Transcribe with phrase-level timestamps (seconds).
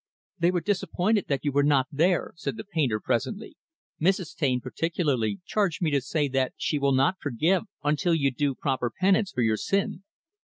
[0.39, 3.55] "They were disappointed that you were not there," said the painter, presently.
[4.01, 4.35] "Mrs.
[4.35, 8.89] Taine, particularly, charged me to say that she will not forgive, until you do proper
[8.89, 10.01] penance for your sin."